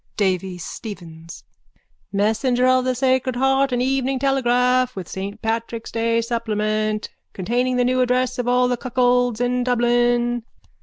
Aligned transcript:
_DAVY 0.17 0.57
STEPHENS: 0.57 1.43
Messenger 2.11 2.65
of 2.65 2.85
the 2.85 2.95
Sacred 2.95 3.35
Heart 3.35 3.71
and 3.71 3.83
Evening 3.83 4.17
Telegraph 4.17 4.95
with 4.95 5.07
Saint 5.07 5.43
Patrick's 5.43 5.91
Day 5.91 6.21
supplement. 6.21 7.11
Containing 7.33 7.75
the 7.77 7.85
new 7.85 8.01
addresses 8.01 8.39
of 8.39 8.47
all 8.47 8.67
the 8.67 8.77
cuckolds 8.77 9.39
in 9.39 9.63
Dublin. 9.63 10.41